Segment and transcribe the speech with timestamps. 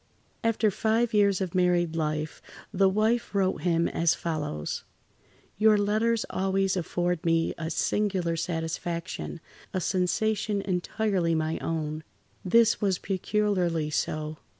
[0.43, 2.41] After five years of married life
[2.73, 4.83] the wife wrote him as follows:
[5.59, 9.39] "Your letters always afford me a singular satisfaction,
[9.75, 12.03] a sensation entirely my own.
[12.43, 14.37] This was peculiarly so.